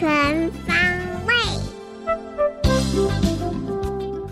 [0.00, 0.08] 全
[0.66, 0.74] 方
[1.26, 1.34] 位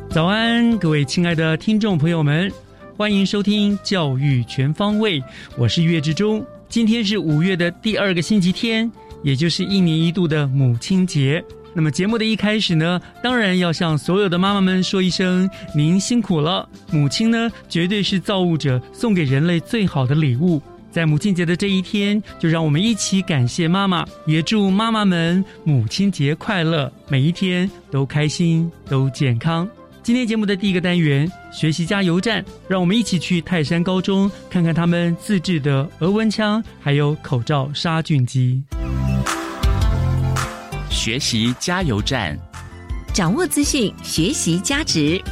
[0.09, 2.51] 早安，各位亲爱的听众朋友们，
[2.97, 5.21] 欢迎收听《教育全方位》，
[5.59, 6.43] 我是岳志忠。
[6.71, 8.91] 今天是五月的第二个星期天，
[9.23, 11.45] 也就是一年一度的母亲节。
[11.75, 16.67] 那么节目的一开始呢，当然要向所有的妈妈们说一声您辛苦了。
[16.91, 20.63] 母亲呢，绝对是造物者送给人类最好的礼物。
[20.91, 29.69] 在母亲节的这一天，就让我们一起感谢妈妈，也祝妈妈们母亲节快乐，每一天都开心，都健康。
[30.03, 38.63] 今天节目的第一个单元——学习加油站，让我们一起去泰山高中看看他们自制的额温枪，还有口罩杀菌机。
[40.89, 42.39] 学习加油站，
[43.13, 45.23] 掌握资讯，学习加值。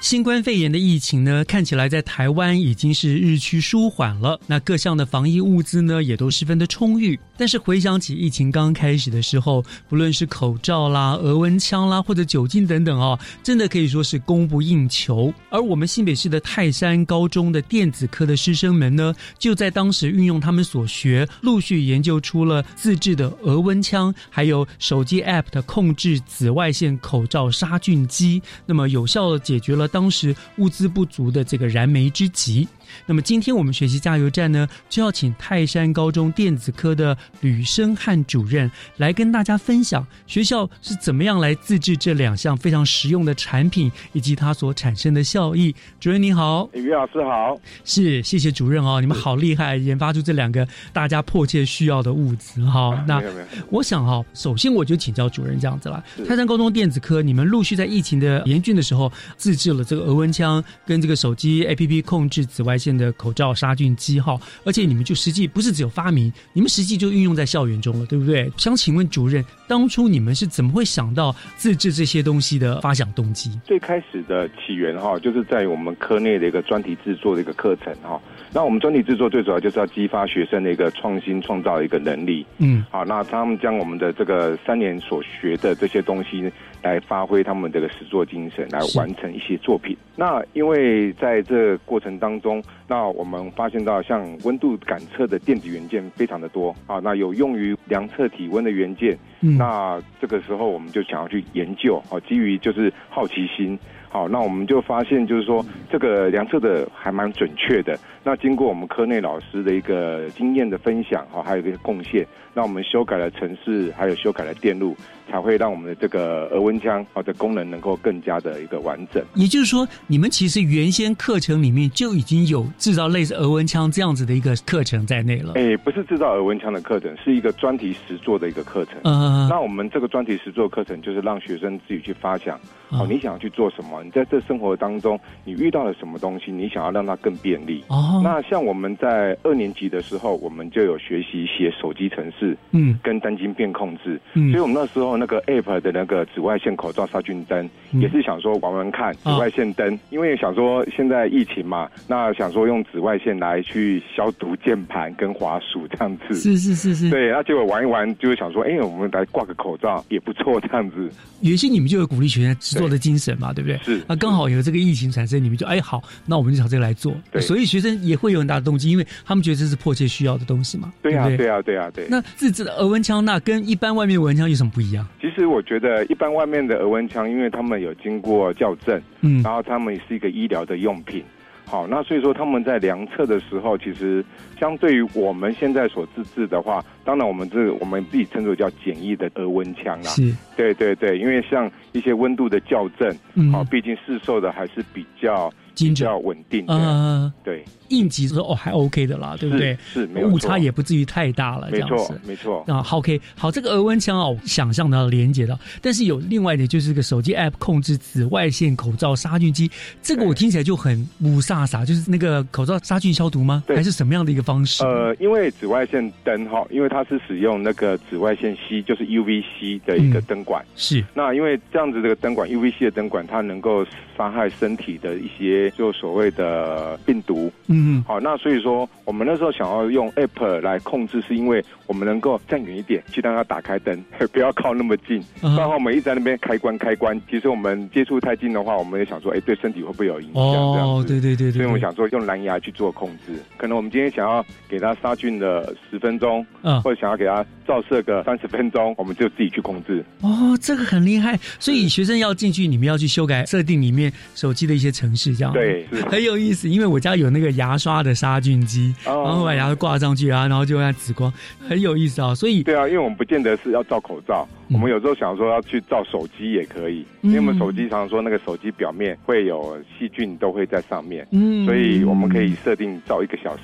[0.00, 4.40] 新冠肺炎的疫情呢，看起来在台湾已经是日趋舒缓了。
[4.46, 7.20] 那各项的防疫物资呢，也都十分的充裕。
[7.36, 15.32] 但是回想起疫情刚开始的时候，不论是口罩啦、额温枪啦，或者酒精等等哦，真的可以说是供不应求。
[15.50, 29.89] 而我们新北市的泰山高中的电子科的师生们呢，就在当时运用他们所学，陆续研究出了自制的额温枪，还有手机 App 的控制紫外线口罩杀菌机，那么有效的解决了。
[29.90, 32.66] 当时物资不足的这个燃眉之急。
[33.06, 45.74] 那么今天我们学习加油站呢，就要请泰山高中电子科的吕生汉主任来跟大家分享学校是怎么样来自制这两项非常实用的产品，以及它所产生的效益。
[46.00, 53.04] 主任你好，于老师好，是谢谢主任哦，你们好厉害，研发出这两个大家迫切需要的物资哈。
[53.06, 53.22] 那
[53.68, 56.02] 我想哈，首先我就请教主任这样子了。
[56.26, 62.79] 泰山高中电子科，你们陆续在疫情的严峻的时候自制了这个额温枪跟这个手机 APP 控制紫外。
[62.80, 68.50] 线的口罩杀菌机哈，而且你们就实际不是只有发明，你们实际就运用在校园中了，对不对？
[68.56, 73.50] 想请问主任，当初你们是怎么会想到自制这些东西的发想动机？
[73.66, 78.18] 最开始的起源哈，就是在我们科内的一个专题制作的一个课程哈。
[78.52, 82.44] 那我们专题制作最主要就是要激发学生的一个创新创造的一个能力。
[82.58, 86.50] 嗯，好，那他们将我们的这个三年所学的这些东西。
[86.82, 89.96] 来发挥他们这个实作精神，来完成一些作品。
[90.16, 99.18] 那因为在这过程当中，那我们发现到像温度感测的电子元件非常的多啊，那有用于量测体温的元件。
[99.40, 103.78] 嗯那这个时候我们就想要去研究，啊，基于就是好奇心。
[104.12, 107.96] 好，那我们就发现，就是说这个量测的还蛮准确的。
[108.22, 114.94] 那经过我们科内老师的一个经验的分享，哈，还有一个贡献，那我们修改了城市，还有修改了电路，
[115.30, 119.24] 才会让我们的这个额温枪啊的功能能够更加的一个完整。
[119.34, 125.52] 也就是说，你们其实原先课程里面就已经有制造类似额温枪这样子的一个课程在内了。
[125.54, 128.96] 哎，不是制造额温枪的课程，是一个专题实做的一个课程。
[129.04, 133.99] 嗯，那我们这个专题实做课程就是让学生自己去发想，哦，你想要去做什么？
[134.02, 136.50] 你在这生活当中，你遇到了什么东西？
[136.50, 137.84] 你想要让它更便利？
[137.88, 161.10] 哦，那像我们在二年级的时候，我们就有学习写手机程式，嗯，跟单晶片控制，嗯，所以我们那时候那个 App 的那个紫外线口罩杀菌灯，也是想说玩玩看紫外线灯，因为想说现在疫情嘛，那想说用紫外线来去消毒键盘跟滑鼠这样子，是是是是，对，那结果玩一玩，就是想说，哎，我们来挂个口罩也不错这样子。
[161.42, 163.78] 原先你们就有鼓励学生制作的精神嘛，对不对？
[163.96, 167.14] 是啊，刚好有这个疫情产生，你们就哎好，那我们就找这个来做。
[167.30, 170.92] 对，所以学生也会有很大的动机，因为他们觉得这是迫切需要的东西嘛。
[171.02, 172.06] 对啊，对啊，对啊，对。
[172.08, 175.06] 那自制的额温枪，那跟一般外面的额温枪有什么不一样？
[175.20, 181.22] 其实我觉得一般外面的额温枪，因为他们有经过校正，嗯，然后他们是一个医疗的用品。
[181.66, 184.24] 好，那所以说他们在量测的时候，其实
[184.58, 190.10] 相对于我们现在所自制的话，当然我们这我们自己称作叫简易的额温枪啦。
[190.10, 197.64] 是，对对对，因为像一些温度的校正，好，毕竟市售的还是比较比较稳定嗯，对。
[197.88, 199.76] 应急的时候哦还 OK 的啦，对不对？
[199.92, 202.64] 是，没有误差也不至于太大了，没错，没错。
[202.68, 209.68] 啊，OK，好，这个额温枪哦，想象到连接到，但是有另外一点就是个手机 App 控制紫外线口罩杀菌机，
[210.00, 213.64] 这个我听起来就很乌飒飒，就是那个口罩杀菌消毒吗？
[213.66, 214.84] 还是什么样的一个方式？
[214.84, 220.64] 呃，因为紫外线灯哈，因为它是使用那个紫外线吸，就是 UVC 的一个灯管。
[220.76, 221.04] 是。
[221.12, 223.84] 那因为这样子这个灯管 UVC 的灯管，它能够
[224.16, 227.52] 伤害身体的一些就所谓的病毒。
[227.66, 234.00] 嗯，好，那所以说我们那时候想要用 app 来控制，是因为我们能够站远一点，去让它打开灯，
[234.32, 235.20] 不要靠那么近。
[235.40, 240.42] 然后我们一直在那边开关开关，其实我们接触太近的话，我们也想说，哎，对身体会不会有影响？
[240.42, 241.52] 哦，对对对对。
[241.52, 250.04] 所以我们想说用蓝牙去做控制，可能我们今天想要给它杀菌的十分钟，嗯，或者想要给它照射个三十分钟，我们就自己去控制。
[250.20, 251.38] 哦，这个很厉害。
[251.58, 256.68] 所以学生要进去，你们要去修改设定里面手机的一些程式，这样对，很有意思。
[256.68, 261.32] 因为我家有那个牙刷的杀菌机，然后把牙刷挂上去啊，然后就让紫光，
[261.68, 262.34] 很有意思啊。
[262.34, 273.62] 所以对啊，因为我们不见得是要照口罩，我们有时候想说要去照手机也可以，因为我们手机常说那个手机表面会有细菌都会在上面，嗯，所以我们可以设定照一个小时。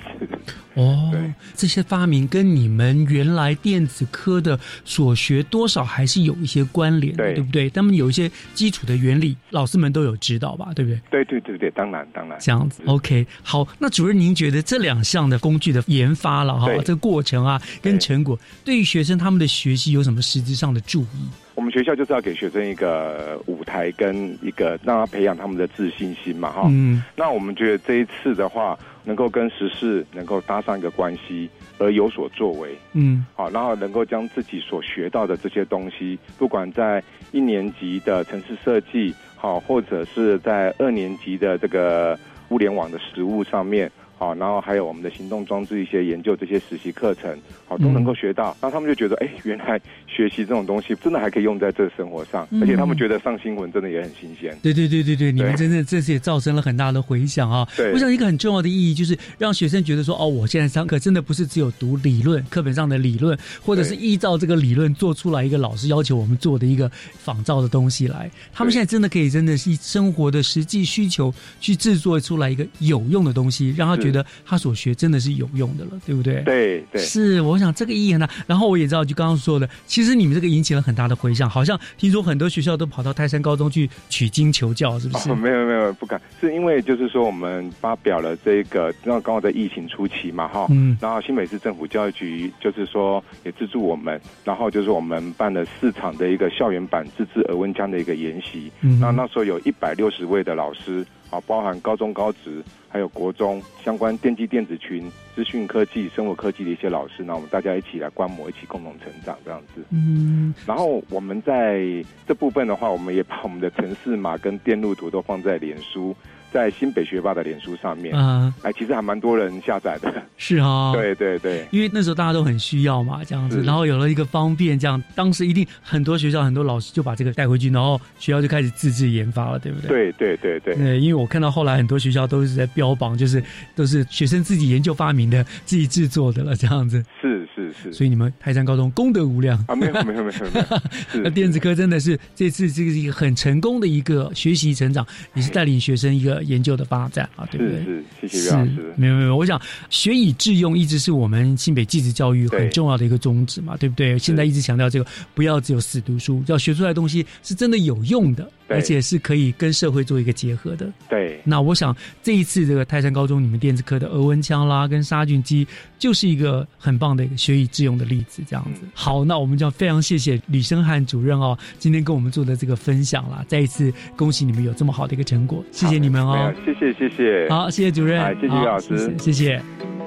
[0.75, 7.69] 哦， 对，这些发明跟你们原来电子科的所学多少还是有一些关联，对，对不对？
[7.69, 10.99] 他们有一些基础的原理，老师们都有知道吧，对不对？
[11.09, 12.81] 对对对对，当然当然，这样子。
[12.87, 21.29] OK，好，那主任您觉得这两项的工具的研发了哈，这个过程啊跟成果，对于学生他们的学习有什么实质上的注意？
[21.53, 26.63] 我们学校就是要给学生一个舞台跟一个让他培养他们的自信心嘛，哈。
[26.65, 27.03] 嗯。
[27.15, 28.77] 那我们觉得这一次的话。
[29.07, 37.01] 能够跟时事能够搭上一个关系，而有所作为，嗯，好，然后能够将自己所学到的这些东西，不管在
[37.31, 42.19] 一年级的城市设计，好，或者是在二年级的这个
[42.49, 43.89] 物联网的实物上面。
[44.19, 48.57] 好，然后还有我们的行动装置一些研究这些实习课程，好都能够学到。
[48.59, 54.57] 那他们就觉得，哎，原来学习这种东西真的还可以用在这生活上，而且他们觉得上新闻真的也很新鲜。
[54.63, 57.67] 对对对对对，你们真的这次也造成了很大的回响啊！
[57.77, 68.31] 对，我想一个很重要的意义就是让学生觉得说，哦，我现在上课真的不是只有读理论课本上的理论，或者是依照这个理论做出来一个老师要求我们做的一个仿造的东西来。
[68.51, 74.06] 他们现在真的可以真的是生活的实际需求去制作出来一个有用的东西，让他。
[74.06, 76.41] 觉得他所学真的是有用的了，对不对？
[76.43, 77.41] 对对，是。
[77.41, 85.33] 我想这个意义呢，然后我也知道，就刚刚说的，其实你们这个引起了很大的回响，好像听说很多学校都跑到泰山高中去取经求教，是不是？
[85.35, 101.05] 没有没有不敢，是因为就是说我们发表了这个，然后刚好在疫情初期嘛，哈，嗯，然后新北市政府教育局就是说也资助我们，然后就是我们办了四场的一个校园版自制额温枪的一个研习，嗯，那那时候有一百六十位的老师。
[101.29, 109.83] 啊，包含高中、高职，还有国中相关电机电子群、资讯科技、生物科技的一些老师，那我们大家一起来观摩，一起共同成长这样子。
[109.91, 111.81] 嗯，然后我们在
[112.27, 116.15] 这部分的话，我们也把我们的城市码跟电路图都放在脸书。
[116.51, 129.89] 在新北学霸的脸书上面，嗯，哎，其实还蛮多人下载的，是啊， 对对对，因为那时候大家都很需要嘛，这样子，然后有了一个方便，这样，当时一定很多学校很多老师就把这个带回去，然后学校就开始自制研发了，对不对？
[129.89, 133.41] 对对对对，对，因为我看到后来很多学校都是在标榜，就是
[133.75, 137.03] 都是学生自己研究发明的，自己制作的了，这样子。
[137.21, 139.75] 是是是，所以你们泰山高中功德无量啊！
[139.75, 146.37] 没有没有没有没有， 那电子科真的是这次这个是一个很成功的一个学习成长，也是带领学生一个。
[146.47, 147.83] 研究的发展啊，对不对？
[147.83, 148.93] 是，谢谢岳老师。
[148.95, 154.17] 没有没有，我想学以致用一直是我们新北技职教育很重要的一个宗旨嘛，对不对？
[154.17, 155.05] 现在一直强调这个，
[155.35, 158.49] 不要只有死读书，要学出来的东西是真的有用的。
[158.67, 160.91] 而且是可以跟社会做一个结合的。
[161.09, 168.43] 对，那我想这一次这个泰山高中你们电子科的额温枪啦，跟杀菌机，就是一个很棒的一个学以致用的例子。
[168.47, 176.53] 这样子，好，那我们就非常谢谢李生汉主任哦，今天跟我们做的这个分享啦，再一次恭喜你们有这么好的一个成果，谢谢你们哦。
[176.65, 179.57] 谢谢谢谢，好，谢谢主任，谢谢老师，谢谢。
[179.57, 180.06] 的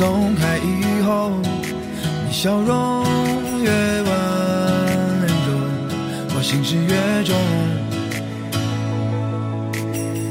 [0.00, 1.30] 松开以后，
[2.26, 3.04] 你笑容
[3.62, 4.10] 越温
[5.44, 5.48] 柔，
[6.34, 7.36] 我心事越重。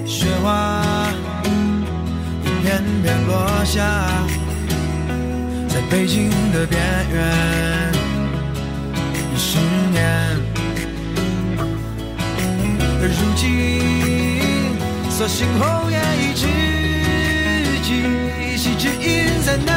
[0.07, 0.81] 雪花
[2.43, 3.77] 一片片落下。
[5.67, 6.81] 在北京的边
[7.13, 7.93] 缘，
[9.13, 9.59] 已十
[9.91, 10.01] 年，
[12.99, 13.47] 而如今，
[15.11, 16.47] 所幸红颜已知
[17.83, 17.87] 己，
[19.09, 19.68] 一席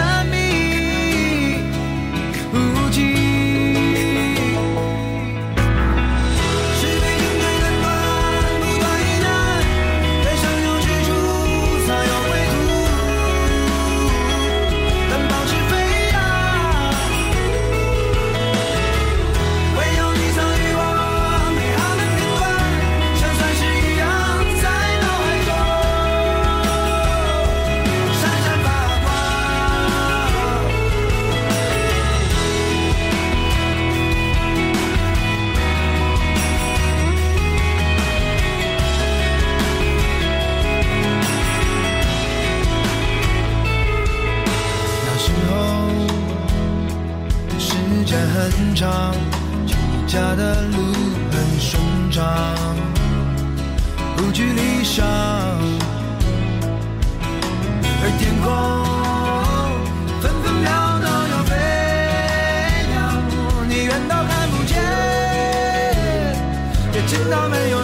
[67.32, 67.81] 到没有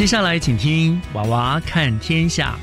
[0.00, 2.58] 接下来，请听《娃娃看天下》。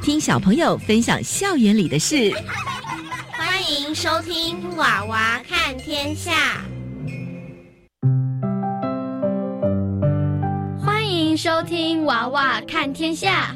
[0.00, 2.32] 听小朋友分享校园里的事。
[3.32, 6.64] 欢欢迎收听《娃娃看天下》。
[10.80, 13.52] 欢迎收听《娃娃看天下》。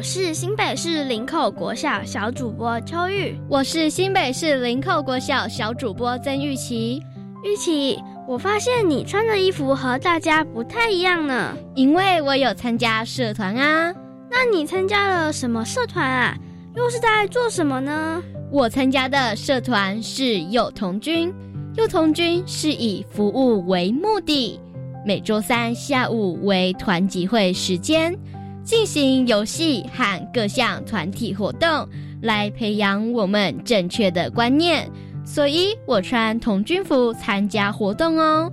[0.00, 7.02] 我是新北市林口国小小主播秋玉，我是新北市林口国小小主播曾玉琪。
[7.44, 11.54] 玉琪，我发现你穿的衣服和大家不太一样呢。
[11.74, 13.94] 因为我有参加社团啊。
[14.30, 16.34] 那你参加了什么社团啊？
[16.74, 18.22] 又是在做什么呢？
[18.50, 21.30] 我参加的社团是幼童军，
[21.74, 24.58] 幼童军是以服务为目的，
[25.04, 28.18] 每周三下午为团集会时间。
[28.62, 31.88] 进行游戏和各项团体活动，
[32.22, 34.90] 来培养我们正确的观念。
[35.24, 38.50] 所以我穿童军服参加活动哦。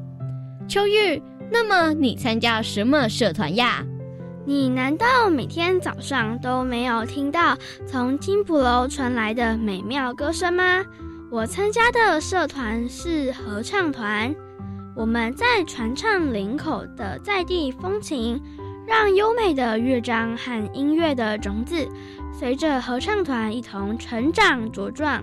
[0.67, 1.21] 秋玉，
[1.51, 3.83] 那么你参加什么社团呀？
[4.45, 10.85] 你难道每天早上都没有听到从金浦楼传来的美妙歌声吗？
[11.29, 14.33] 我参加的社团是合唱团，
[14.95, 18.41] 我们在传唱林口的在地风情。
[18.87, 21.85] 让优美的乐章和音乐的种子，
[22.31, 25.21] 随着合唱团一同成长茁壮。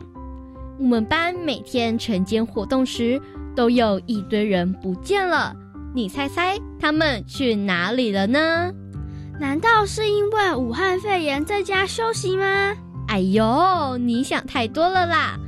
[0.79, 3.19] 我们班每天晨间活动时，
[3.57, 5.57] 都有一堆人不见了。
[5.95, 8.71] 你猜猜他们去哪里了呢？
[9.41, 12.77] 难道是因为武汉肺炎在家休息吗？
[13.09, 15.39] 哎呦，你想太多了啦！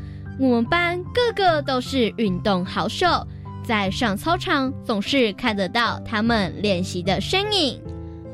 [0.41, 3.07] 我们班个个都是运动好手，
[3.63, 7.79] 在上操场总是看得到他们练习的身影。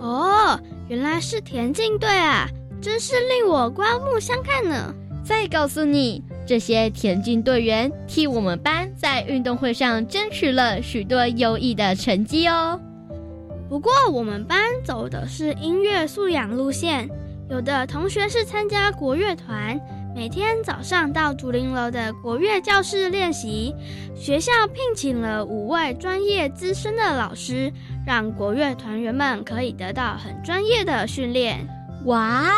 [0.02, 2.48] 哦，原来是田径队啊，
[2.80, 4.92] 真是令我刮目相看呢。
[5.24, 12.80] 再告诉你，这些田径队员替我们班在运动会上争取了许多优异的成绩哦。
[13.68, 17.08] 不过我们班走的是音乐素养路线，
[17.48, 19.80] 有的同学是参加国乐团。
[20.14, 23.74] 每天早上到竹林楼的国乐教室练习，
[24.14, 27.72] 学校聘请了五位专业资深的老师，
[28.06, 31.66] 让国乐团员们可以得到很专业的训练。
[32.06, 32.50] 哇，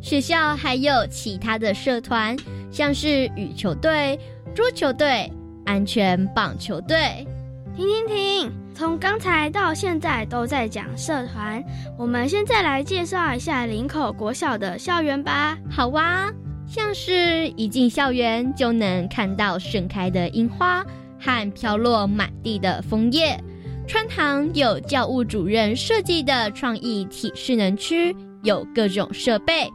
[0.00, 2.36] 学校还有其他的社团，
[2.70, 4.18] 像是羽球队、
[4.54, 5.30] 桌球队、
[5.64, 7.26] 安全棒球队。
[7.76, 8.52] 停停停！
[8.74, 11.62] 从刚才到现在都在讲社团，
[11.98, 15.56] 我们现在来介绍一下林口国小的校园吧。
[15.70, 16.30] 好哇。
[16.66, 20.86] 像是一进校园就能看到盛开的樱花
[21.18, 23.36] 和飘落满地的枫叶。
[23.90, 29.68] 川堂有教务主任设计的创意体适能区，有各种设备。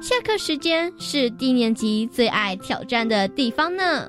[0.00, 4.08] 下课时间是低年级最爱挑战的地方呢。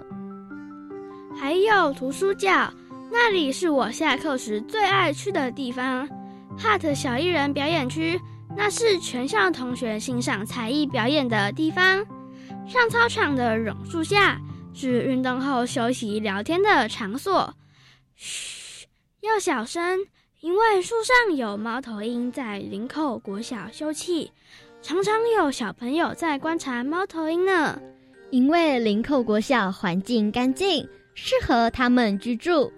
[1.35, 2.71] 还有图书角，
[3.11, 6.07] 那里是我下课时最爱去的地方。
[6.59, 8.21] Hat 小艺人表演区，
[8.55, 12.05] 那是全校同学欣赏才艺表演的地方。
[12.67, 14.39] 上操场的榕树下
[14.75, 17.51] 是运动后休息聊天的场所。
[18.15, 18.56] 嘘，
[19.27, 19.99] 要小声，
[20.39, 24.29] 因为树上有猫头鹰在林口国小休憩，
[24.81, 27.79] 常常有小朋友在观察猫头鹰呢。
[28.31, 32.71] 因为林口国小环境干净，适合他们居住。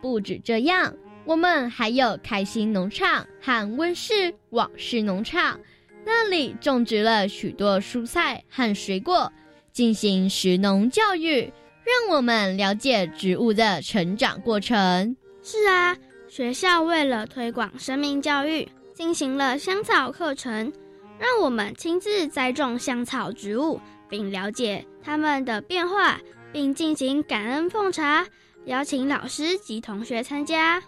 [0.00, 0.94] 不止这样，
[1.26, 5.60] 我们还有开心农场和温室往事农场。
[6.04, 9.30] 那里种植了许多蔬菜和水果，
[9.72, 11.52] 进行食农教育，
[11.84, 15.16] 让我们了解植物的成长过程。
[15.42, 15.96] 是啊，
[16.28, 20.72] 学校为了推广生命教育，进行了香草课程，
[21.18, 26.20] 让我们亲自栽种香草植物，并了解它们的变化，
[26.52, 28.24] 并进行感恩奉茶，
[28.66, 30.80] 邀请老师及同学参加。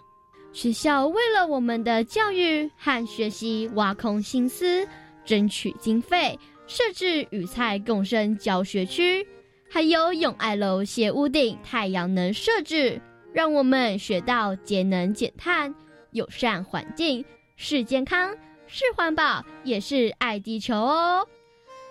[0.53, 4.87] 学校为了我们的教育和学习，挖空心思。
[5.25, 9.27] 争取经费，设置与菜共生教学区，
[9.67, 13.01] 还有永爱楼斜屋顶太阳能设置，
[13.35, 15.75] 让我们学到节能减碳、
[16.11, 17.25] 友善环境、
[17.57, 18.33] 是健康、
[18.65, 21.27] 是环保，也是爱地球哦。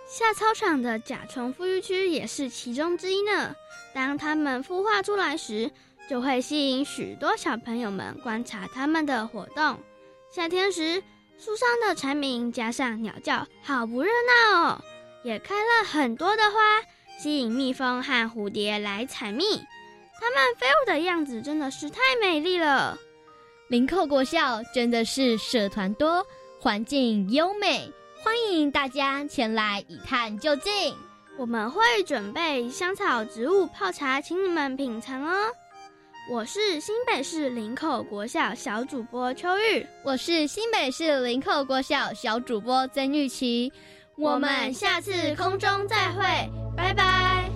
[0.09, 3.55] 下操场的甲虫孵育区也是其中之一呢。
[3.93, 5.71] 当它们孵化出来时，
[6.09, 9.79] 就会吸引许多小朋友们观察它们的活动。
[10.33, 11.03] 夏天时。
[11.37, 14.09] 树上的蝉鸣加上鸟叫，好不热
[14.53, 14.85] 闹哦！
[15.25, 16.81] 也开了很多的花，
[17.19, 19.43] 吸引蜜蜂和蝴蝶来采蜜。
[20.20, 22.98] 它们飞舞的样子真的是太美丽了。
[23.68, 26.24] 林口国校真的是社团多，
[26.61, 27.90] 环境优美，
[28.22, 30.94] 欢迎大家前来一探究竟。
[31.37, 35.50] 我们会准备香草植物泡茶，请你们品尝哦。
[36.31, 43.72] 我是新北市林口国小小主播秋玉，我是新北市林口国小小主播曾玉琪，
[44.16, 46.22] 我们下次空中再会，
[46.77, 47.50] 拜拜。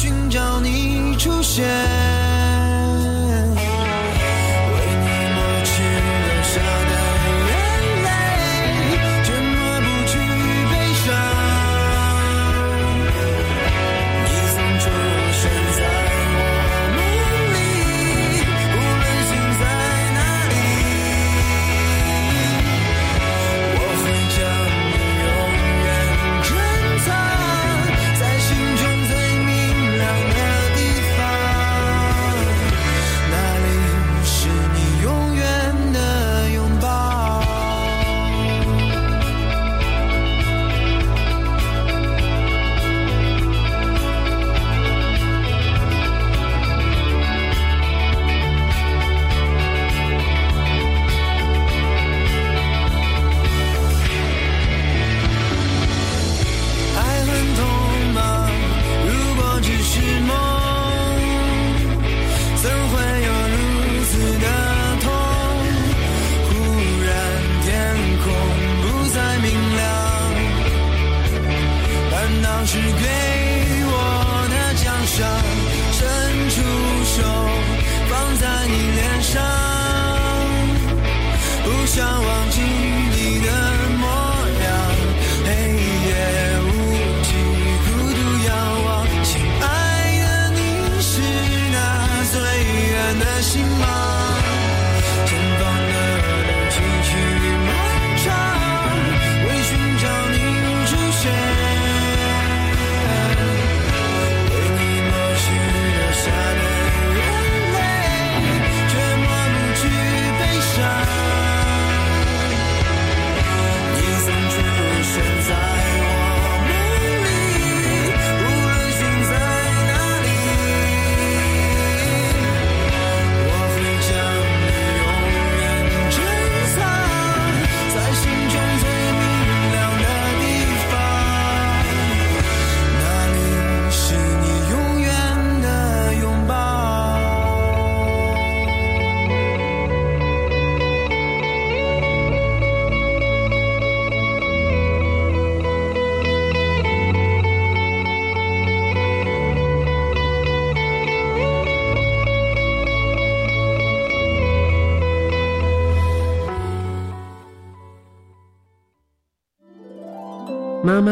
[0.00, 1.97] 寻找你出现。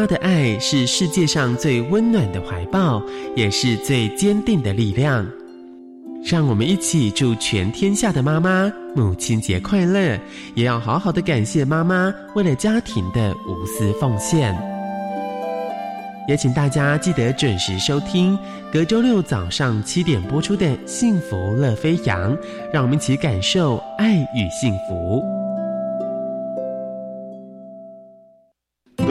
[0.07, 3.01] 的爱是世界上最温暖的怀抱，
[3.35, 5.27] 也是最坚定的力量。
[6.23, 10.19] 让我们一起祝全天下的妈妈母亲节快乐，
[10.55, 14.57] 也要好好的感谢妈妈为了家庭的无私奉献。
[16.27, 18.37] 也请大家记得准时收听
[18.73, 22.35] 隔周六早上七点播出的《幸福乐飞扬》，
[22.73, 25.36] 让我们一起感受爱与幸福。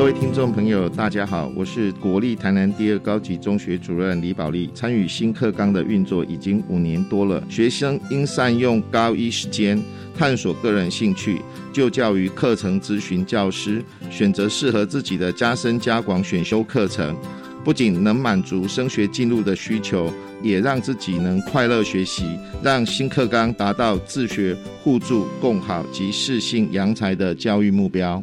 [0.07, 4.71] 各位听众朋友，大家好，我是国立台南第二高级中学主任李宝利。
[4.73, 9.83] 参与新课纲的运作已经五年多了，学生应善用高一时间
[10.17, 11.43] 探索个人兴趣，
[11.73, 17.17] 就教于课程咨询教师，选择适合自己的加深加广选修课程。
[17.65, 20.09] 不仅能满足升学进入的需求，
[20.41, 28.23] 也让自己能快乐学习，让新课纲达到自学、互助、共好及适性扬才的教育目标。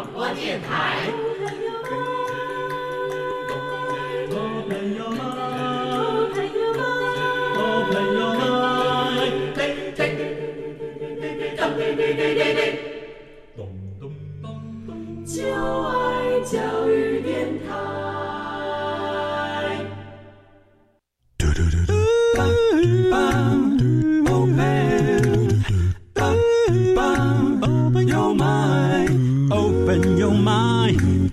[0.00, 1.10] 广播电台。
[15.26, 17.09] 就爱教育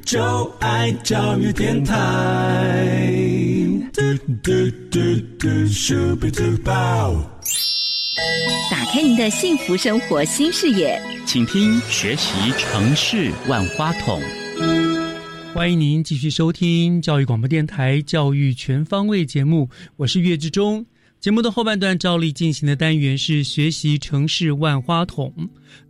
[0.08, 1.94] 就爱教育电台。
[8.72, 14.22] 打开您的幸福生活新视野，请听学习城市万花筒。
[15.54, 20.86] 欢迎您继续收听教育广播电台《教育全方位》节目，我是岳志忠。
[21.20, 25.34] 节目的后半段照例进行的单元是学习城市万花筒。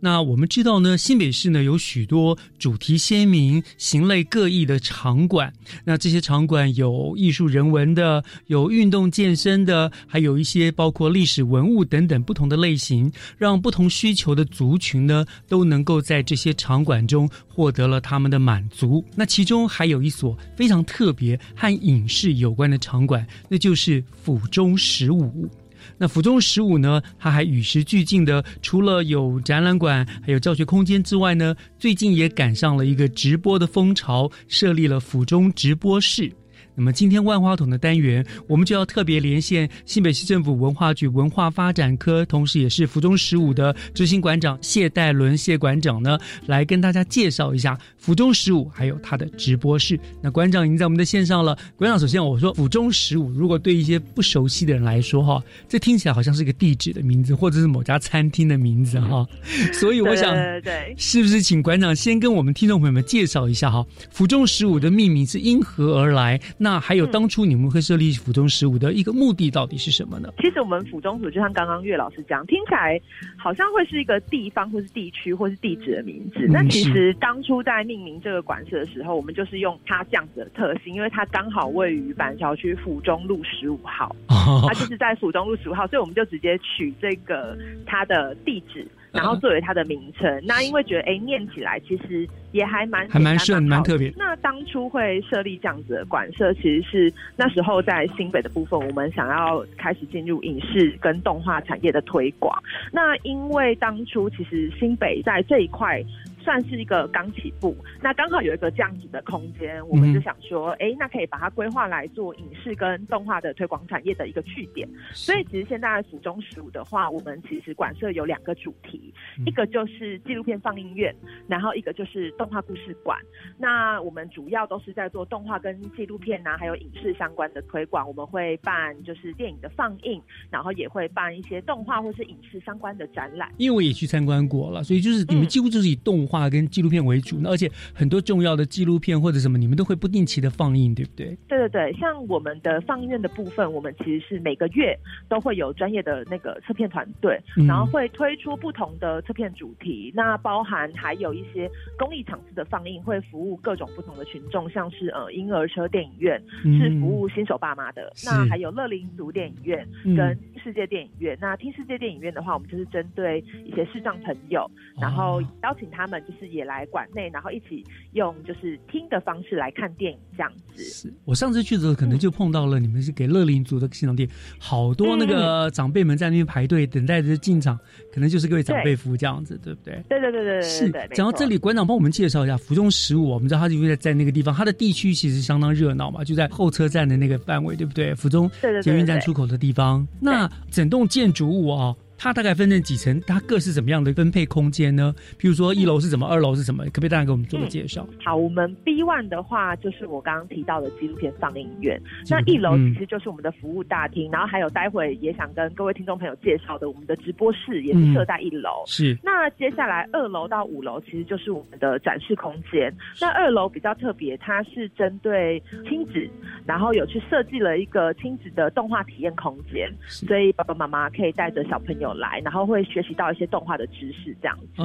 [0.00, 5.52] 那我们知道呢，新北市呢有许多主题鲜明、形类各异的场馆。
[5.84, 19.04] 那这些场馆有艺术人文的，有运动健身的，还有一些包括历史文物等等不同的类型，让不同需求的族群呢都能够在这些场馆中获得了他们的满足。
[19.14, 25.48] 那其中还有一所非常特别和影视有关的场馆，那就是府中十五。
[25.96, 27.00] 那府中十五呢？
[27.18, 36.30] 它还与时俱进的，除了有展览馆，还有教学空间之外呢，最近也赶上了一个直播的风潮，设立了府中直播室。
[36.74, 47.76] 那么今天万花筒的单元，我们就要特别连线新北市政府文化局文化发展科，同时也是府中十五的执行馆长谢代伦谢馆长呢，来跟大家介绍一下
[48.08, 50.00] 府中十五还有他的直播室。
[50.22, 51.54] 那馆长已经在我们的线上了。
[51.76, 59.26] 馆长，首先我说府中十五，如果对一些不熟悉的人来说哈，这听起来好像是一个地址的名字，或者是某家餐厅的名字哈。
[59.74, 66.40] 所以我想，对，是不是请馆长先跟我们听众朋友们介绍一下哈，府中十五的命名是因何而来？
[66.56, 70.28] 那那还有当初你们会设立府中十五的一个目的到底是什么呢？
[70.36, 73.00] 其实我们府中组就像刚刚岳老师讲，听起来
[73.38, 76.40] 好像会是一个地方或是地区或是地址的名字。
[76.46, 84.14] 那其实当初在命名这个馆舍的时候，我们就是用它这样子的特性，因为它刚好位于板桥区府中路十五号，
[84.66, 87.56] 它就是在府中路十五号，所以我们就直接取这个
[87.86, 88.86] 它的地址。
[89.10, 94.12] 然后作为它的名称，那因为觉得哎念起来其实也还蛮还蛮顺蛮特别。
[94.18, 102.62] 那当初会设立这样子的馆舍，其实是那时候在新北的部分，我们想要开始进入影视跟动画产业的推广。
[102.92, 106.04] 那因为当初其实新北在这一块。
[106.42, 114.88] 算是一个刚起步，那刚好有一个这样子的空间，我们就想说，哎，那可以把它规划来做影视跟动画的推广产业的一个据点。
[115.12, 119.12] 所以其实现在府中十五的话，我们其实馆舍有两个主题，
[119.44, 121.14] 一个就是纪录片放映院，
[121.46, 123.18] 然后一个就是动画故事馆。
[123.58, 128.06] 那我们主要都是在做动画跟纪录片呐，还有影视相关的推广。
[128.08, 133.52] 我们会办就是电影的放映，然后也会办一些动画或是影视相关的展览。
[133.58, 136.37] 因为我也去参观过了，所以就是你们几乎就是以动画。
[136.38, 141.36] 啊，跟纪录片为主，那而且很多重要的纪录片或者什么，你们都会不定期的放映，对不对？
[141.48, 144.96] 对对对，像我们的放映院的部分，我们其实是每个月
[145.28, 150.12] 都会有专业的那个测片团队，然后会推出不同的测片主题。
[150.14, 161.36] 那包含还有一些公益场次的放映，会服务各种不同的群众，像是呃婴儿车电影院是服务新手爸妈的，那还有乐龄族电影院跟世界电影院。
[161.40, 164.70] 那听世界电影院的话，我们就是针对一些视障朋友，
[165.00, 166.17] 然后邀请他们。
[166.20, 170.82] 就是也来馆内，然后一起用就是听的方式来看电影这样子。
[170.82, 174.28] 是我上次去的时候，可能就碰到了你们是给乐龄族的欣赏店，
[174.58, 177.78] 好多那个长辈们在那边排队等待着进场，
[178.12, 180.02] 可能就是各位长辈服务这样子，对不对？
[180.08, 180.62] 对对对对对。
[180.62, 180.90] 是。
[181.14, 188.14] 讲到这里，馆长帮我们介绍一下福中十五，我们知道他就在在那个地方，它的地区其实相当热闹嘛，就在候车站的那个范围，对不对？
[188.14, 188.50] 福中
[188.82, 190.06] 捷运站出口的地方。
[190.20, 191.94] 那整栋建筑物啊。
[192.18, 193.20] 它大概分成几层？
[193.26, 195.14] 它各是怎么样的分配空间呢？
[195.38, 196.84] 比如说一楼是什么，二楼是什么？
[196.86, 198.06] 可不可以大家给我们做个介绍？
[198.24, 208.82] 好，我们 B one 的话就是我刚刚提到的纪录片放映院，那一楼其实就是我们的服务大厅，然后还有待会也想跟各位听众朋友介绍的我们的直播室也是设在一楼。
[208.86, 209.16] 是。
[209.22, 212.92] 那接下来二楼到五楼其实就是我们的展示空间。
[213.20, 216.28] 那二楼比较特别，它是针对亲子，
[216.66, 222.07] 然后有去设计了一个亲子的动画体验空间，所以爸爸妈妈可以带着小朋友。
[222.08, 224.82] 友来，然后会学习到一些动画的知识这样子。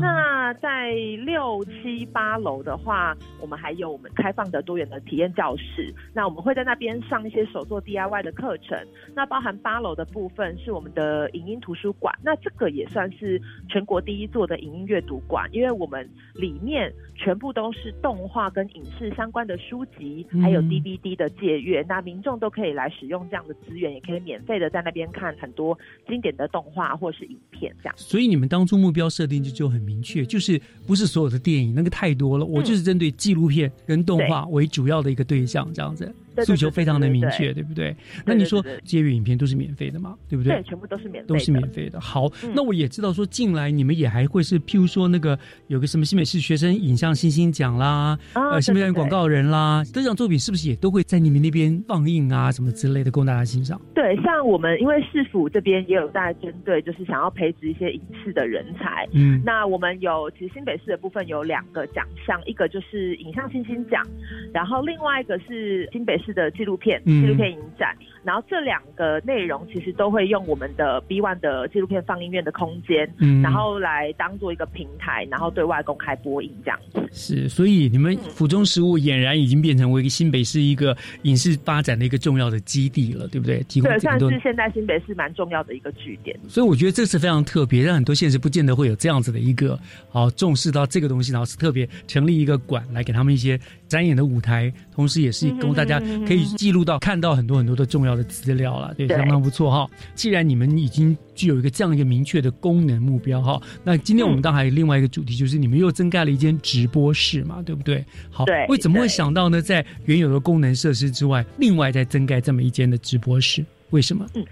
[0.00, 0.92] 那在
[1.24, 8.78] 六七八楼的话，我们还有我们开放的多元的体验教室，那我们会在那边上一些手作 DIY 的课程。
[9.14, 27.94] 那包含八楼的部分是我们的影音图书馆，那这个也算是全国第一座的影音阅读馆，因为我们里面全部都是动画跟影视相关的书籍，还有 DVD 的借阅，那民众都可以来使用这样的资源，也可以免费的在那边看很多经典的动画或是影片这样。
[27.96, 36.12] 所以你们当初目标设定就就很明确，就是不是所有的电影那个太多了，我就是针对纪录片跟动画为主要的一个对象这样子。
[36.38, 37.94] 诉求非常的明确，对不对？
[38.24, 40.16] 那你说借阅影片都是免费的嘛？
[40.28, 40.54] 对不对？
[40.54, 42.00] 对，全部都是免费，都是免费的。
[42.00, 45.38] 好，那我也知道说进来你们也还会是，譬如说那个
[45.68, 53.80] 有个什么新美式学生影像星星奖啦，呃，新美院广告人啦，这项作品是不是也都会在你们那边放映啊，什么之类的供大家欣赏？
[53.94, 59.08] 对，像我们因为市府这边也有在针对，就是想要培植一些影视的人才。
[59.12, 64.06] 嗯，那我们有其实新北市的部分有两个奖项，一个就是影像星星奖，
[64.52, 67.02] 然后另外一个是新北市的纪录片。
[67.04, 73.10] 纪录片影展，然后这两个内容其实都会用我们的 B One 的纪录片放映院的空间，
[73.42, 77.00] 然后来当做一个平台，然后对外公开播映这样子。
[77.12, 83.62] 是，所以你们府中食物俨然已经变成为一个新北市一个影视发展的一个重要的基地了，对不对？
[83.68, 86.38] 提供对，算是现在新北市蛮重要的一个据点。
[86.48, 89.78] 所以我觉得这是非常特别，让很多现实不见得会有这样子的一个
[90.08, 96.98] 好重视到这个东西，然后是特别成立一个馆来给他们一些展演的舞台，同时也是供大家可以记录到。
[96.98, 99.88] 看到很多很多的重要的资料了，对，相当不错哈。
[100.14, 108.04] 既然你们已经具有一个这样一个明确的功能目标哈，那今天我们当然还有另外一个主题，就是你们又增盖了一间直播室嘛，对不对？
[108.30, 109.60] 好，为怎么会想到呢？
[109.60, 113.64] 在原有的功能设施之外，另外再增盖这么一间的直播室？
[113.90, 114.26] 为什么？
[114.34, 114.44] 嗯，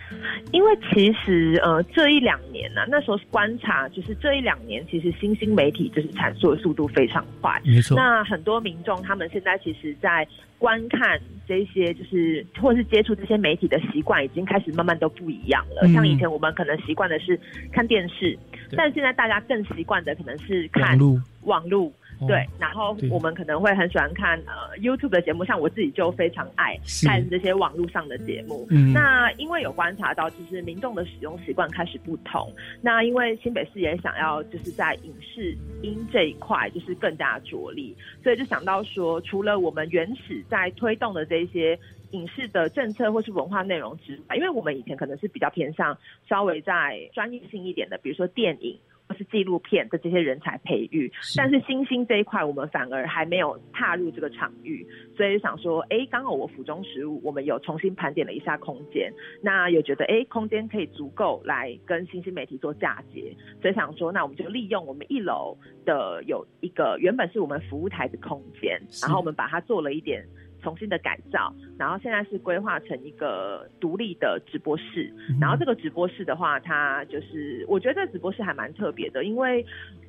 [0.52, 7.60] 因为其实呃，这一两年呢，那时候观察就是这一两年，其实新兴媒体就是产出的速度非常快。
[7.64, 7.96] 没错。
[7.96, 10.26] 那很多民众他们现在其实，在
[10.58, 15.86] 观看这些就是或者是接触这些媒体的习惯，已经开始慢慢都不一样了。
[15.92, 17.38] 像以前我们可能习惯的是
[17.72, 18.36] 看电视，
[18.76, 20.98] 但现在大家更习惯的可能是看
[21.42, 21.92] 网络。
[22.26, 28.66] 对，然后我们可能会很喜欢看呃 YouTube 的节目，像我自己就非常爱看这些网络上的节目。
[28.92, 32.52] 那因为有观察到，就是民众的使用习惯开始不同。
[32.80, 41.78] 那因为新北市也想要就是在影视音这一块就是更加着力，所以就想到说，除了我们原始在推动的这些
[42.10, 45.96] 影视的政策或是文化内容之外，因为我们以前可能是比较偏向
[46.28, 48.76] 稍微在专业性一点的，比如说电影。
[49.08, 54.86] 或是纪录片的这些人才培育，但是新兴这一块我们反而还没有踏入这个场域，
[55.16, 65.56] 所以想说，哎，刚好我府中食物，我们有重新盘点了一下空间，那有觉得，哎，空间可以足够来跟新兴媒体做嫁接，所以想说，那我们就利用我们一楼
[65.86, 70.22] 的有一个原本是我们服务台的空间，然后我们把它做了一点。
[70.62, 75.12] 重新的改造，然后现在是规划成一个独立的直播室。
[75.40, 79.64] 然后这个直播室的话，它就是我觉得这直播室还蛮特别的，因为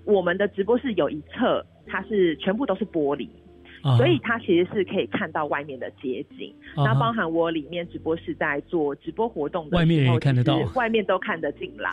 [0.06, 3.30] 我们的直播室有一侧它是全部都是玻璃，
[3.98, 6.54] 所以它其实是可以看到外面的街景。
[6.76, 11.92] 那包含我里面直播室在做直播活动的外面也看得到，外面都看得进来。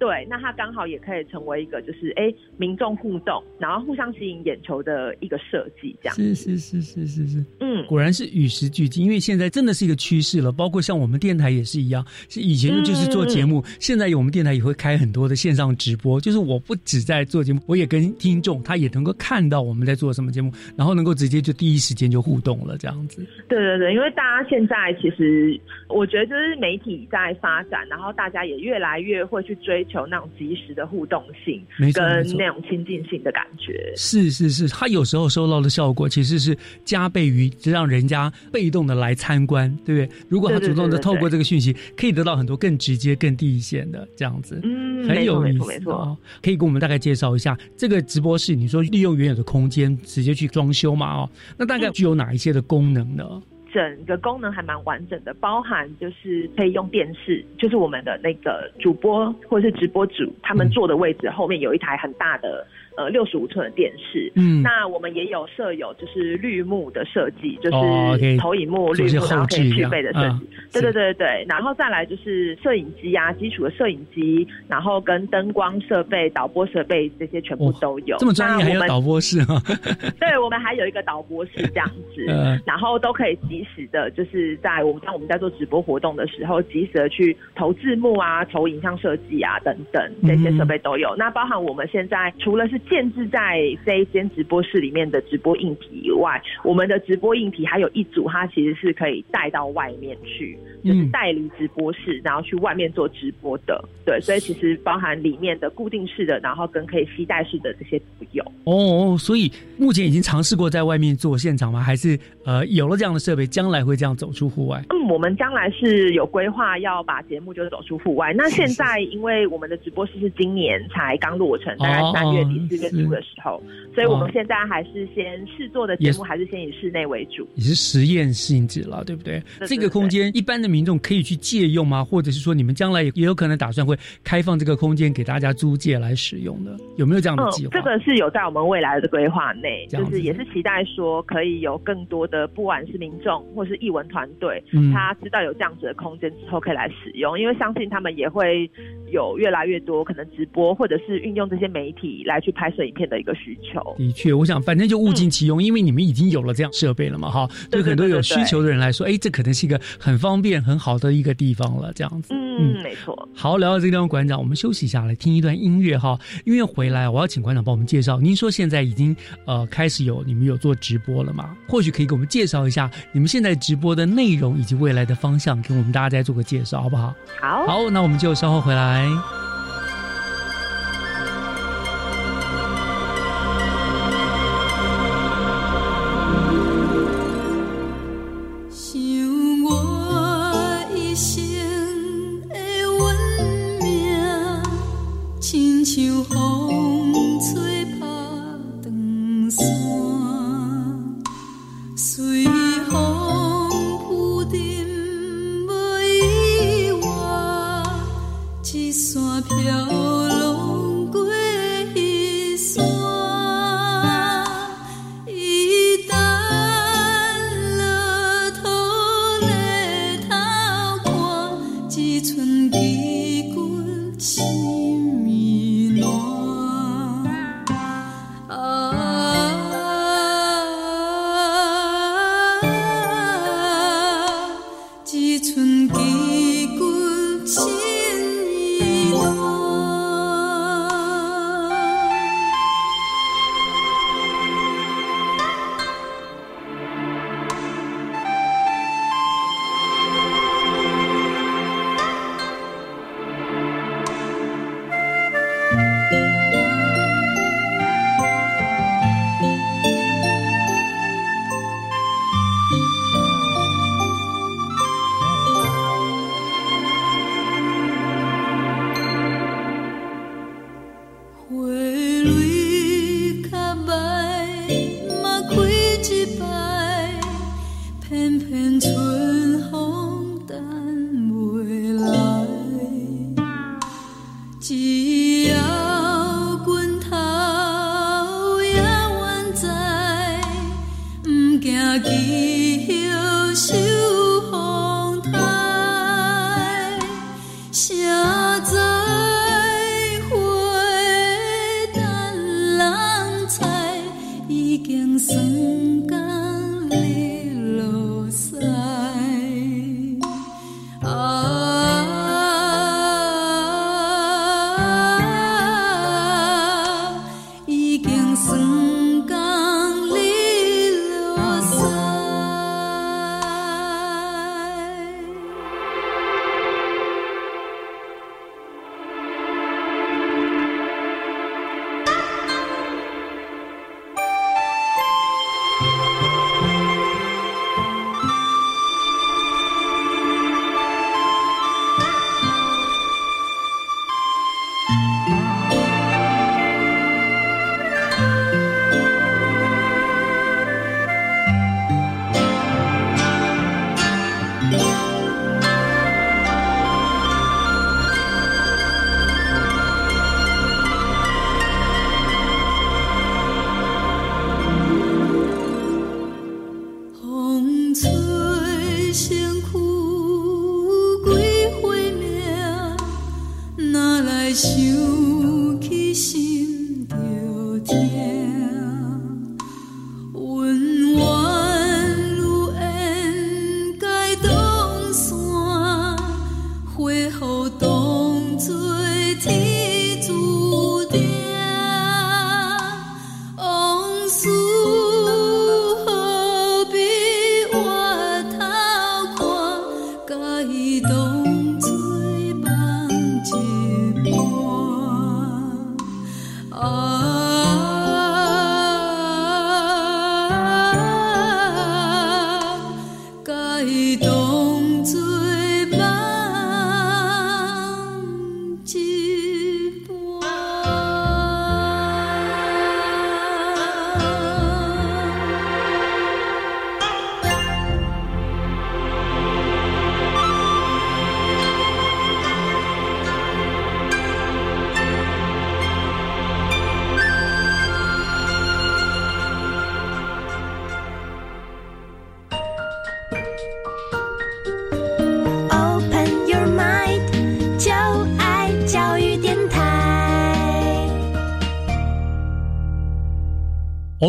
[0.00, 6.16] 对，那它刚好也可以成为一个，就是哎，民众互动，然后互相吸引眼球的一个设计，这样。
[6.16, 10.50] 是是是是是是，嗯，果然是与时俱进，因为现在真的是一个趋势了。
[10.50, 23.22] 包括像我们电台也是一样，是以前就是做节目，现在我们电台也会开很多的线上直播，就是我不只在做节目，我也跟听众他也能够看到我们在做什么节目，然后能够直接就第一时间就互动了，这样子。
[23.50, 29.86] 对对对，因为大家现在其实我觉得就是媒体在发展，然后大家也越来越会去追。
[29.92, 31.62] 求那种及时的互动性，
[31.92, 32.04] 跟
[32.36, 40.16] 那种亲近性的感觉，是是是，他有时候收到的效果其实是加倍于让人家被动的来参观，对不对？
[40.28, 46.16] 如果他主动的透过这个讯息，可以得到很多更直接、更第一线的这样子，嗯，很有意思，没错。
[46.42, 51.22] 可以给我们大概介绍一下这个直播室，你说利用原有的空间直接去装修嘛？
[51.22, 53.24] 哦，那大概具有哪一些的功能呢？
[53.72, 62.66] 整个功能还蛮完整的，包含就是可以用电视，就是我们的那个主播或者是直播主他们坐的位置后面有一台很大的
[62.96, 64.30] 呃六十五寸的电视。
[64.34, 70.48] 嗯，那我们也有设有就是绿幕的设计，就是投影幕、绿幕，然后可以具备的设计。
[70.72, 78.16] 对对对对，然后再来就是摄影机啊，基础的摄影机，然后跟灯光设备、导播设备这些全部都有。
[78.18, 79.60] 这么专业还有导播室吗？
[80.20, 82.24] 对，我们还有一个导播室这样子，
[82.64, 91.14] 然后都可以及时的，就是在我们当我们在做直播活动的时候，及时的去投字幕啊、投影像设计啊等等这些设备都有。
[91.16, 103.82] 那包含我们现在除了是建制在这一间直播室里面的直播硬体以外，我们的直播硬体还有一组，它其实是可以带到外面去，就是带离直播室，然后去外面做直播的。
[104.04, 108.44] 对，所以其实包含里面的固定式的，然后跟可以携带式的这些都有。
[108.64, 111.80] 哦，所以目前已经尝试过在外面做现场吗？
[111.80, 114.82] 还是呃有了这样的设备，将来会这样走出户外？
[114.90, 118.32] 嗯，我们将来是有规划要把节目就走出户外。
[118.32, 123.62] 那现在因为我们的直播室是今年才刚落成，大概三月底四月初的时候，
[123.94, 127.46] 所以我们现在还是先试做的节目，还是先以室内为主。
[127.56, 129.42] 也是实验性质了，对不对？
[129.66, 132.04] 这个空间一般的民众可以去借用吗？
[132.04, 136.76] 或者是说你们将来也有可能打算会开放这个空间给大家租借来使用的？
[136.96, 137.70] 有没有这样的计划？
[137.72, 144.62] 这个是有在我们未来的规划内，就是也是期待说可以有更多的不管是民众或是艺文团队，
[144.92, 148.70] 他知道有这样子的空间之后可以来使用，因为相信他们也会
[149.10, 153.80] 有越来越多可能直播或者是运用这些媒体来去拍摄影片的一个需求。
[153.96, 162.34] 的确，我想反正就物尽其用，因为你们已经有了这样设备了嘛，哈，对很多有需求的人来说，哎，这可能是一个很方便很好的一个地方了，这样子。
[162.34, 163.28] 嗯，没错。
[163.34, 166.18] 好，聊到这个地方，馆长，我们休息一下，来听一段音乐哈。
[166.44, 168.20] 音乐回来，我要请馆长帮我们介绍。
[168.20, 171.56] 您说现在已经呃开始有你们有做直播了吗？
[171.66, 177.14] 或许可以给我们介绍一下你们现在直播的内容以及未来的方向，给我们大家再做个介绍，好不好？
[177.40, 179.39] 好，好，那我们就稍后回来。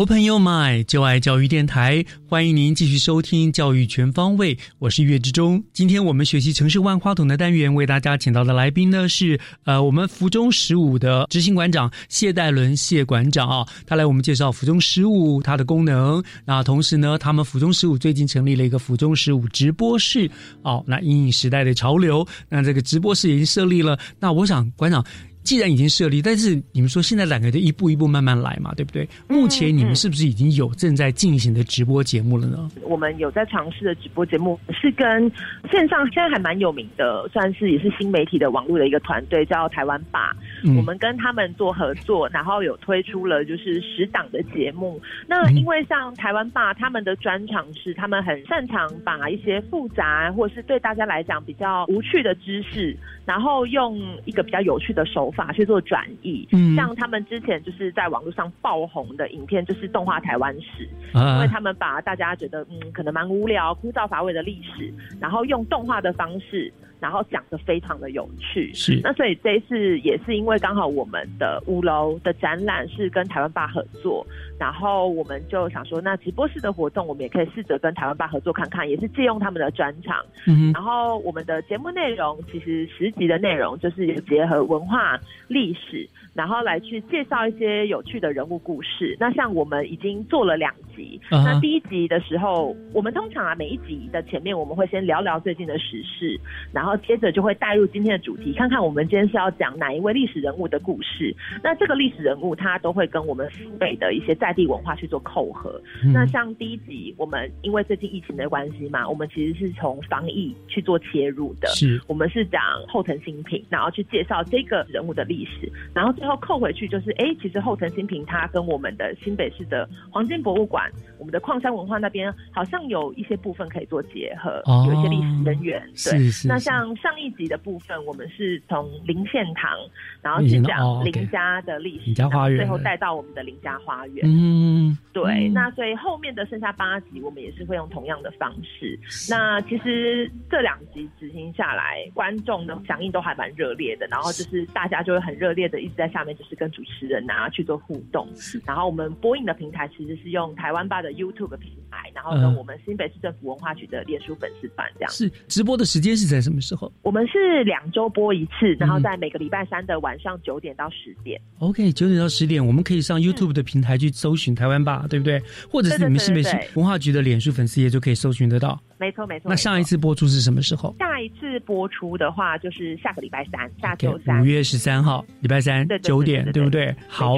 [0.02, 5.62] Open your mind，就爱教育电台，欢迎您继续收听教育全方位，我是岳志忠。
[5.72, 16.20] 今天我们学习城市万花筒的单元，为大家请到的来宾呢是呃我们福中十五的执行馆长谢代伦谢馆长啊，他来我们介绍福中十五它的功能。
[16.44, 20.28] 那同时呢，他们福中十五最近成立了一个福中十五直播室
[20.62, 23.96] 哦，那因应时代的潮流，那这个直播室已经设立了。
[24.18, 25.04] 那我想馆长。
[25.42, 29.08] 既然已经设立，但是你们说现在两个就一步一步慢慢来嘛，对不对？
[29.28, 32.70] 目前你们是不是已经有正在进行的直播节目了呢？
[32.82, 35.30] 我们有在尝试的直播节目是跟
[35.70, 40.36] 线上现在还蛮有名的，算是也是新媒体的网络的一个团队，叫台湾吧。
[40.76, 45.00] 我们跟他们做合作，然后有推出了就是十档的节目。
[45.26, 55.22] 那因为像台湾爸，他们的专长是他们很擅长把一些复杂或是对大家来讲比较无趣的知识，然后用一个比较有趣的手。
[55.32, 56.46] 法去做转译，
[56.76, 66.70] 像他们之前就是在网络上爆红的影片，就是动画台湾史，因为他们把大家觉得嗯可能蛮无聊、枯燥乏味的历史，然后用动画的方式。
[67.02, 74.24] 然后讲的非常的有趣，是那所以这一次也是因为刚好我们的五楼的展览是跟台湾爸合作，
[74.56, 80.24] 然后我们就想说，那直播室的活动我们也可以试着跟台湾爸合作看看，也是借用他们的专场。
[80.46, 86.08] 嗯，然后我们的节目内容其实十集的内容就是有结合文化历史。
[86.34, 89.16] 然后来去介绍一些有趣的人物故事。
[89.20, 96.40] 那像我们已经做了两集，那第一集的时候，我们通常啊每一集的前面我们会先聊聊最近的时事，
[96.72, 101.34] 然后接着就会带入今天的主题，看看我们今天是要讲哪一位历史人物的故事。
[101.62, 105.80] 那这个历史人物他都会跟我们新北的一些在地文化去做扣合。
[106.14, 111.68] 那像第一集，我们因为最近疫情的关系嘛，我们其实是从防疫去做切入的。
[111.68, 116.14] 是，我们是讲后藤新平，然后去介绍这个人物的历史，然后。
[116.22, 125.82] 最后扣回去就是，哎，其实后藤新平他跟我们的新北市的黄金博物馆，我们的矿山文化那边好像有一些部分可以做结合，有一些历史根源。
[126.08, 129.76] 对，那像上一集的部分，我们是从林献堂，
[130.22, 134.24] 然后是讲林家的历史，最后带到我们的林家花园。
[134.24, 135.48] 嗯，对。
[135.48, 138.96] 那所以后面的剩下八集，我们也是会用同样的方式。
[139.28, 146.11] 那其实这两集执行下来，观众的响应都还蛮热烈的，然后就是大家就会很热烈的一直在。
[146.12, 148.28] 下面就是跟主持人啊去做互动，
[148.66, 155.10] 然后我们播映的平台其实是用台湾吧的 YouTube 平台，然后跟我们新北市政府文化局的脸书粉丝版这样。
[155.10, 156.92] 是直播的时间是在什么时候？
[157.02, 161.40] 我们是两周播一次，然后在每个礼拜三的晚上九点到十点。
[161.58, 165.40] OK，九点到十点，我们可以上 YouTube 的平台去搜寻台湾吧，对不对？
[165.70, 168.80] 或者是你们新北市文化局的脸书粉丝页就可以搜寻得到。
[169.02, 169.50] 没错没错。
[169.50, 170.94] 那上一次播出是什么时候？
[171.00, 176.94] 下一次播出的话就是下个礼拜三，下周三，五月十三号，礼拜三九点，对不对？
[177.08, 177.36] 好，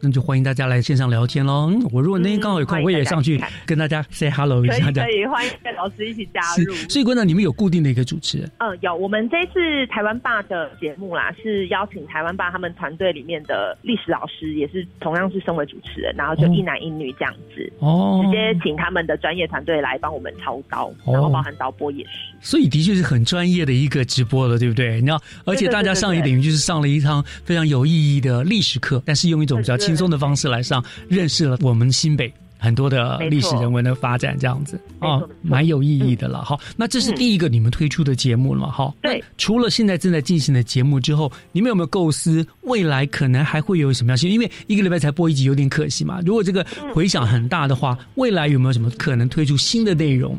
[0.00, 1.70] 那就欢迎大家来线上聊天喽。
[1.92, 4.90] 我如果那天刚好有空，我也上去跟大家 say hello 一下。
[4.90, 6.72] 可以，欢迎跟老师一起加入。
[6.88, 8.50] 所以，观众，你们有固定的一个主持人？
[8.56, 8.96] 嗯，有。
[8.96, 20.90] 我们这次台湾爸的节目啦，是邀请台湾爸他们团队里面的历史老师，也是同样是身为主持人，然后就一男一女这样子，哦，直接请他们的专业团队来帮我们操刀。
[21.06, 24.96] 然后包含导播也是，所以的确是很专业的一个直播了，对不对？
[24.96, 32.32] 你知道，而且大家上一等于就是上了一堂非常有意义的历史课，但是用一种比较轻松的方式来上，认识了我们新北。
[32.58, 36.44] 很多的历史人文的发展，这样子啊，蛮有意义的了。
[36.44, 38.94] 好，那这是第一个你们推出的节目了，哈。
[39.02, 39.20] 对。
[39.36, 44.30] 除了现在正在进行的节目之后，你们有没有构思未来可能还会有什么样？
[44.32, 46.20] 因为一个礼拜才播一集，有点可惜嘛。
[46.24, 50.38] 如果这个回响很大的话，未来有没有什么可能推出新的内容？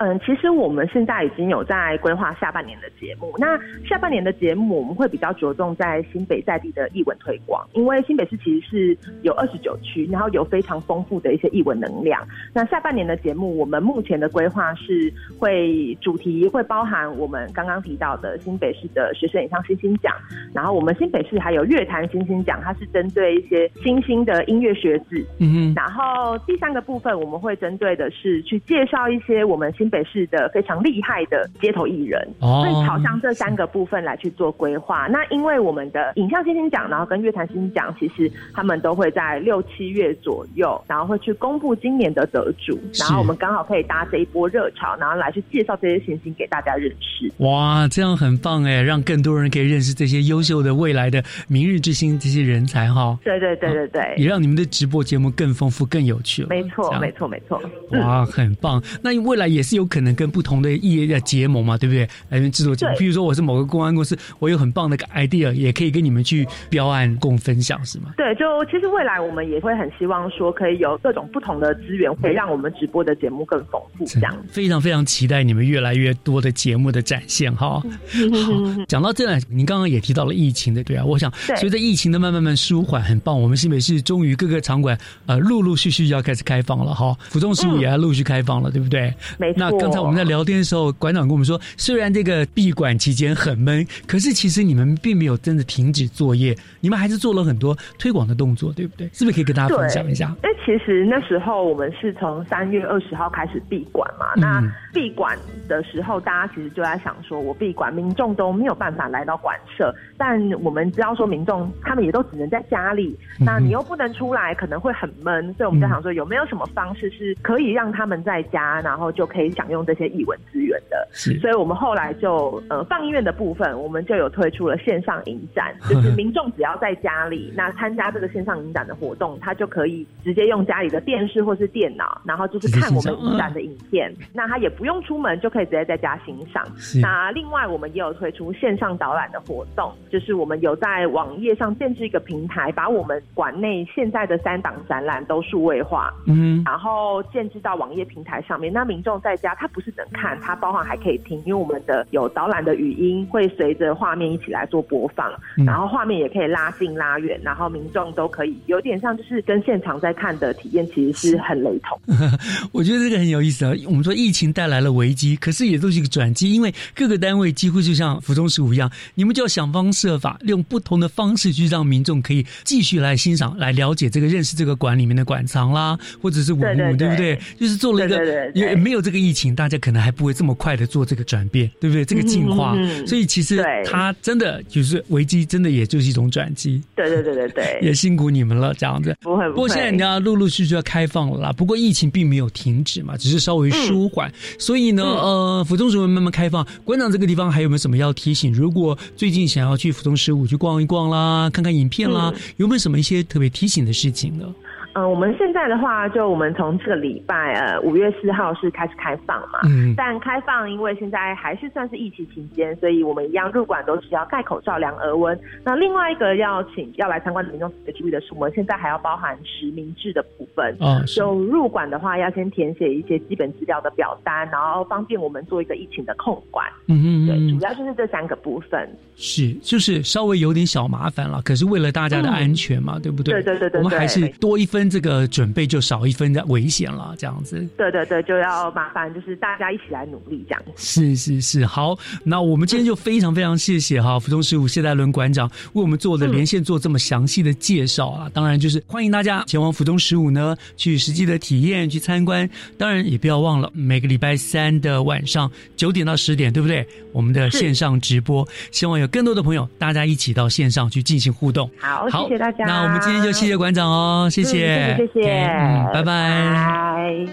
[0.00, 3.34] 嗯，其实我们现在已经有在规划下半年的节目。
[3.36, 12.26] 那下半年的节目，我们会比较着重在新北在地的译文推广，因为新北市其实是有二十九区，然后有非常丰富的一些译文能量。
[12.54, 20.14] 那下半年的节目，我们目前的规划是会主题会包含我们刚刚提到的新北市的学生演唱星星奖，
[20.54, 25.22] 然后我们新北市还有乐坛星星奖，它是针对一些新兴的音乐学子。
[25.40, 35.06] 嗯然后第三个部分，我们会针对的是去介绍一些我们新北市的非常厉害的街头艺人，哦所以朝向这三个部分来去做规划。
[35.08, 47.30] 那因为我们的影像星星奖，然后跟乐坛星星奖，其实他们都会在六七月左右，然后会去公布今年的得主，然后我们刚好可以搭这一波热潮，然后来去介绍这些星星给大家认识。
[47.38, 53.18] 哇，这样很棒哎，让更多人可以认识这些优秀的未来的明日之星这些人才哈。
[53.24, 56.44] 对对对对对，也让你们的直播节目更丰富、更有趣。
[56.44, 57.60] 没错，没错，没错。
[57.92, 58.82] 哇，很棒。
[59.02, 60.10] 那未来也是有可能。
[60.20, 62.06] 跟不同的业要结盟嘛，对不对？
[62.28, 68.12] 来制作节目，比如说我是某个公安公司，我有很棒的 idea，也可以跟你们去标案共分享，是吗？
[68.18, 74.04] 对，就其实未来我们也会很希望说，可以有各种不同的资源，可以让我们直播的节目更丰富。
[74.04, 77.80] 这样，非常非常期待你们越来越多的节目的展现哈。
[77.80, 77.82] 好，
[78.88, 83.40] 讲到这，您刚刚也提到了疫情的，对啊，我想随着疫情的慢慢慢舒缓，很棒。
[83.40, 89.14] 我们新北市终于各个场馆呃陆陆续续要开始开放了哈，府中十五也要陆续开放了，对不对？
[89.38, 89.58] 没错。
[89.60, 99.08] 那刚才我们在聊天的时候，馆长跟我们说，虽然这个闭馆期间很闷，可是其实你们并没有真的停止作业，你们还是做了很多推广的动作，对不对？
[99.12, 100.34] 是不是可以跟大家分享一下？
[100.42, 104.62] 因为其实那时候我们是从三月二十号开始闭馆嘛，那
[104.92, 105.36] 闭馆
[105.68, 121.06] 的时候，大家其实就在想说，我闭馆，民众都没有办法来到馆舍，但我们知道说，民众他们也都只能在家里，那你又不能出来，可能会很闷，所以我们在想说，有没有什么方式是可以让他们在家，然后就可以享用这些译文资源的？
[121.40, 136.66] 所以我们后来就呃放映院的部分，我们就有推出了线上影展， 就是民众只要在家里，那参加这个线上影展的活动，他就可以直接用家里的电视或是电脑，然后就是看我们影展的影片，那他也不用出门，就可以直接在家欣赏。
[137.02, 148.72] 那另外我们也有推出线上导览的活动，就是我们有在网页上建置一个平台，把我们馆内现在的三档展览都数位化，嗯，然后建置到网页平台上面。
[148.72, 155.30] 那民众在家，他不是能看，他包含还可以听，因为我们的有导览的语音会随着画面一起来做播放，
[155.66, 162.00] 然后画面也可以拉近拉远，然后民众都可以有点像就是跟现场在看的体验，其实是很雷同。
[162.72, 163.72] 我觉得这个很有意思啊。
[163.86, 177.38] 我们说疫情带来了危机，可是也都是一个转机，因为各个单位几乎就像府中十五一样，你们就要想方设法，用不同的方式去让民众可以继续来欣赏、来了解这个、认识这个馆里面的馆藏啦，或者是文物，对不对？
[177.58, 182.04] 就是做了一个，也没有这个疫情，大家可能还不会这么快的做这个转变，对不对？
[182.04, 182.74] 这个进化，
[183.06, 186.82] 所以其实它真的就是危机，真的也就是一种转机。
[186.96, 189.16] 对对对对对， 也辛苦你们了，这样子。
[189.20, 191.52] 不会，不过现在你要陆陆续续要开放了啦。
[191.52, 194.32] 不过疫情并没有停止嘛，只是稍微舒缓。
[194.58, 196.66] 所以呢，呃，府中十五慢慢开放。
[196.84, 198.52] 馆长这个地方还有没有什么要提醒？
[198.52, 204.52] 如果最近想要去府中十五去逛一逛啦，看看影片啦，有没有什么一些特别提醒的事情呢？
[204.94, 209.60] 嗯，我们现在的话，就我们从这个礼拜，呃，五月四号是开始开放嘛。
[209.64, 209.94] 嗯。
[209.96, 215.38] 但开放，因为现在还是算是疫情期间，所以我们一样入馆都是要戴口罩、量额温。
[215.64, 220.76] 那另外一个要请要来参观的民众注意的是，我们现在还要包含实名制的部分。
[220.80, 221.04] 嗯。
[221.06, 226.66] 就入馆的话，要先填写一些基本资料的表单，然后方便我们做一个疫情的控管。
[226.88, 227.26] 嗯嗯嗯。
[227.28, 228.90] 对，主要就是这三个部分。
[229.14, 233.34] 是，就是稍微有点小麻烦了，可是为了大家的安全嘛，对不对？
[233.34, 233.80] 对对对对。
[233.82, 234.79] 我们还是多一分。
[234.80, 237.68] 跟这个准备就少一分的危险了，这样子。
[237.76, 240.62] 对对对，就要麻烦就是大家一起来努力这样。
[240.74, 248.30] 是是是，好，那我们今天就非常非常谢谢哈，福中十五谢代伦馆长为我们做的连线做这么详细的介绍啊。
[248.32, 252.48] 当然就是欢迎大家前往福中十五呢，去实际的体验去参观。
[252.78, 256.88] 当然也不要忘了每个礼拜三的晚上九点到十点，对不对？
[257.12, 261.70] 我们的线上直播，希望有更多的朋友大家一起到线上去进行互动。
[261.78, 262.64] 好，谢谢大家。
[262.64, 264.69] 那我们今天就谢谢馆长哦，谢谢。
[264.96, 267.26] 谢谢，嗯，拜拜。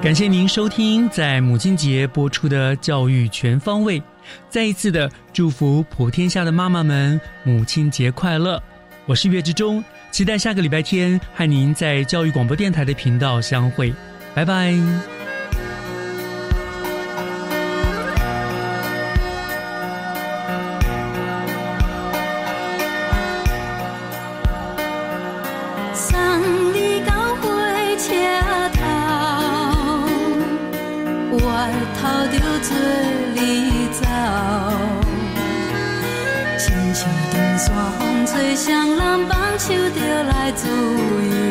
[0.00, 3.98] 感谢您收听在母亲节播出的《教育全方位》，
[4.48, 8.62] 再一次的祝福普天下的妈妈们母亲节快乐。
[9.06, 13.92] 我是岳志忠，期待下个礼拜天和您在教育广播电台的频道相会，
[14.34, 14.72] 拜拜。
[39.68, 41.47] 就着来自由。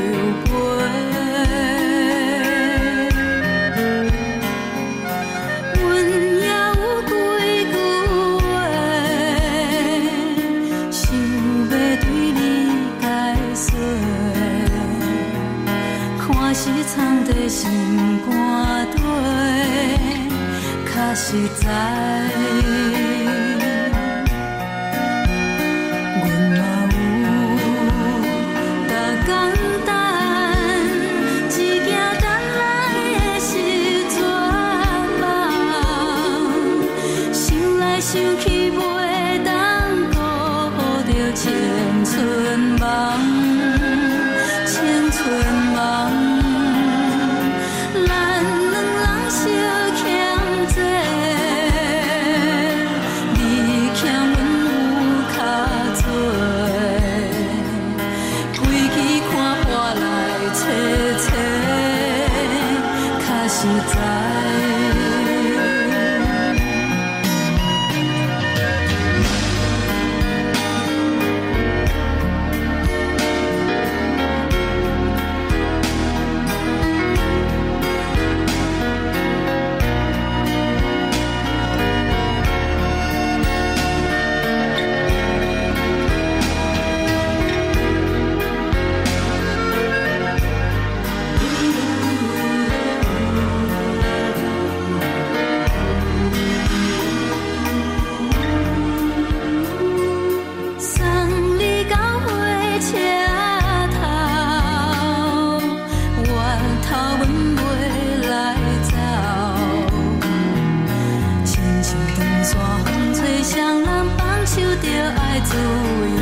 [114.93, 116.16] 着爱自。